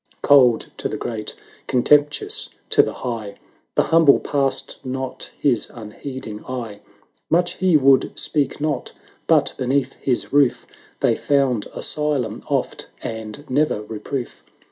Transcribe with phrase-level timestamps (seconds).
[0.23, 1.35] Cold to the great,
[1.67, 3.35] contemptuous to the high.
[3.75, 6.81] The humble passed not his unheeding eye;
[7.29, 8.93] 830 Much he would speak not,
[9.27, 10.65] but beneath his roof
[11.01, 14.43] They found asylum oft, and ne'er reproof.